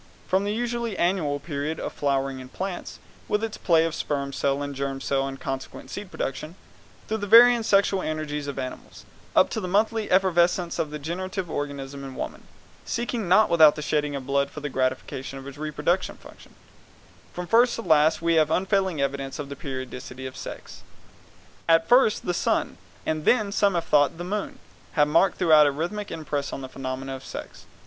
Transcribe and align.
From 0.27 0.45
the 0.45 0.51
usually 0.51 0.97
annual 0.97 1.39
period 1.39 1.79
of 1.79 1.93
flowering 1.93 2.39
in 2.39 2.49
plants, 2.49 2.97
with 3.27 3.43
its 3.43 3.59
play 3.59 3.85
of 3.85 3.93
sperm 3.93 4.33
cell 4.33 4.63
and 4.63 4.73
germ 4.73 4.99
cell 4.99 5.27
and 5.27 5.39
consequent 5.39 5.91
seed 5.91 6.09
production, 6.09 6.55
through 7.07 7.17
the 7.19 7.27
varying 7.27 7.61
sexual 7.61 8.01
energies 8.01 8.47
of 8.47 8.57
animals, 8.57 9.05
up 9.35 9.51
to 9.51 9.59
the 9.61 9.67
monthly 9.67 10.09
effervescence 10.09 10.79
of 10.79 10.89
the 10.89 10.97
generative 10.97 11.51
organism 11.51 12.03
in 12.03 12.15
woman, 12.15 12.47
seeking 12.83 13.27
not 13.27 13.47
without 13.47 13.75
the 13.75 13.83
shedding 13.83 14.15
of 14.15 14.25
blood 14.25 14.49
for 14.49 14.59
the 14.59 14.69
gratification 14.69 15.37
of 15.37 15.45
its 15.47 15.59
reproductive 15.59 16.17
function, 16.17 16.55
from 17.31 17.45
first 17.45 17.75
to 17.75 17.83
last 17.83 18.23
we 18.23 18.37
find 18.37 18.49
unfailing 18.49 18.99
evidence 18.99 19.37
of 19.37 19.49
the 19.49 19.55
periodicity 19.55 20.25
of 20.25 20.35
sex. 20.35 20.81
At 21.69 21.87
first 21.87 22.25
the 22.25 22.33
sun, 22.33 22.77
and 23.05 23.23
then, 23.23 23.49
as 23.49 23.55
some 23.55 23.75
have 23.75 23.85
thought, 23.85 24.17
the 24.17 24.23
moon, 24.23 24.57
have 24.93 25.07
marked 25.07 25.37
throughout 25.37 25.67
a 25.67 25.71
rhythmic 25.71 26.09
impress 26.09 26.51
on 26.51 26.61
the 26.61 26.69
phenomena 26.69 27.15
of 27.15 27.23
sex. 27.23 27.67